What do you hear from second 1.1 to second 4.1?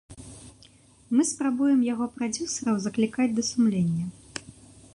Мы спрабуем яго прадзюсараў заклікаць да сумлення.